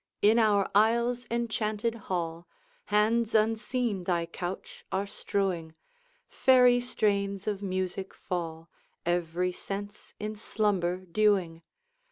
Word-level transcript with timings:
In 0.23 0.39
our 0.39 0.67
isle's 0.73 1.27
enchanted 1.29 1.93
hall, 2.09 2.47
Hands 2.85 3.35
unseen 3.35 4.05
thy 4.05 4.25
couch 4.25 4.83
are 4.91 5.05
strewing, 5.05 5.75
Fairy 6.27 6.79
strains 6.79 7.45
of 7.45 7.61
music 7.61 8.15
fall, 8.15 8.67
Every 9.05 9.51
sense 9.51 10.15
in 10.19 10.35
slumber 10.35 10.97
dewing. 11.05 11.61